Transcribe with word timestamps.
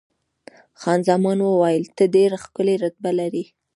خان 0.79 0.99
زمان 1.09 1.37
وویل، 1.41 1.83
ته 1.97 2.03
ډېره 2.15 2.37
ښکلې 2.43 2.75
رتبه 2.83 3.11
لرې. 3.19 3.43